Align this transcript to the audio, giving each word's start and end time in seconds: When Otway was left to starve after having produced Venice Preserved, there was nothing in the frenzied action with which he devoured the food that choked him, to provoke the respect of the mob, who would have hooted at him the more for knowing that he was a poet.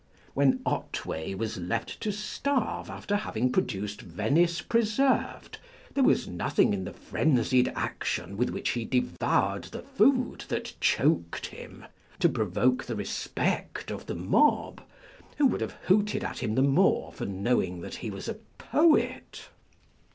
When 0.33 0.61
Otway 0.65 1.35
was 1.35 1.57
left 1.59 2.01
to 2.01 2.11
starve 2.11 2.89
after 2.89 3.15
having 3.17 3.51
produced 3.51 4.01
Venice 4.01 4.59
Preserved, 4.59 5.59
there 5.93 6.03
was 6.03 6.27
nothing 6.27 6.73
in 6.73 6.85
the 6.85 6.91
frenzied 6.91 7.71
action 7.75 8.35
with 8.35 8.49
which 8.49 8.71
he 8.71 8.83
devoured 8.83 9.65
the 9.65 9.83
food 9.83 10.45
that 10.47 10.73
choked 10.79 11.45
him, 11.45 11.85
to 12.17 12.27
provoke 12.29 12.85
the 12.85 12.95
respect 12.95 13.91
of 13.91 14.07
the 14.07 14.15
mob, 14.15 14.81
who 15.37 15.45
would 15.45 15.61
have 15.61 15.73
hooted 15.83 16.23
at 16.23 16.39
him 16.39 16.55
the 16.55 16.63
more 16.63 17.13
for 17.13 17.27
knowing 17.27 17.81
that 17.81 17.97
he 17.97 18.09
was 18.09 18.27
a 18.27 18.39
poet. 18.57 19.49